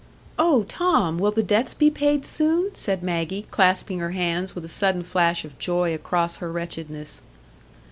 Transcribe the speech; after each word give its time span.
"Oh, 0.39 0.63
Tom, 0.63 1.19
will 1.19 1.29
the 1.29 1.43
debts 1.43 1.75
be 1.75 1.91
paid 1.91 2.25
soon?" 2.25 2.71
said 2.73 3.03
Maggie, 3.03 3.45
clasping 3.51 3.99
her 3.99 4.13
hands, 4.13 4.55
with 4.55 4.65
a 4.65 4.67
sudden 4.67 5.03
flash 5.03 5.45
of 5.45 5.59
joy 5.59 5.93
across 5.93 6.37
her 6.37 6.51
wretchedness. 6.51 7.21